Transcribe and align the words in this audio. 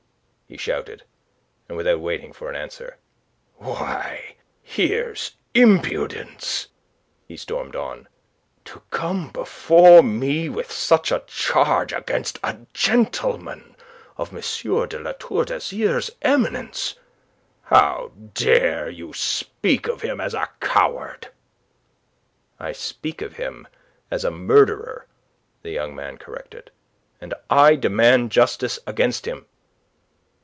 he 0.51 0.57
shouted, 0.57 1.01
and 1.69 1.77
without 1.77 2.01
waiting 2.01 2.33
for 2.33 2.49
an 2.49 2.57
answer, 2.57 2.97
"Why, 3.55 4.35
here's 4.61 5.37
impudence," 5.53 6.67
he 7.25 7.37
stormed 7.37 7.73
on, 7.73 8.09
"to 8.65 8.81
come 8.89 9.29
before 9.29 10.03
me 10.03 10.49
with 10.49 10.69
such 10.69 11.09
a 11.09 11.23
charge 11.25 11.93
against 11.93 12.37
a 12.43 12.57
gentleman 12.73 13.77
of 14.17 14.33
M. 14.33 14.41
de 14.89 14.99
La 14.99 15.13
Tour 15.13 15.45
d'Azyr's 15.45 16.11
eminence! 16.21 16.95
How 17.63 18.11
dare 18.33 18.89
you 18.89 19.13
speak 19.13 19.87
of 19.87 20.01
him 20.01 20.19
as 20.19 20.33
a 20.33 20.49
coward...." 20.59 21.29
"I 22.59 22.73
speak 22.73 23.21
of 23.21 23.37
him 23.37 23.69
as 24.11 24.25
a 24.25 24.31
murderer," 24.31 25.07
the 25.61 25.71
young 25.71 25.95
man 25.95 26.17
corrected. 26.17 26.71
"And 27.21 27.33
I 27.49 27.77
demand 27.77 28.33
justice 28.33 28.79
against 28.85 29.25
him." 29.25 29.45